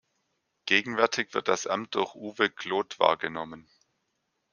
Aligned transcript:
Gegenwärtig 0.65 1.35
wird 1.35 1.47
das 1.47 1.67
Amt 1.67 1.93
durch 1.93 2.15
"Uwe 2.15 2.49
Klodt" 2.49 2.97
wahrgenommen. 2.99 3.69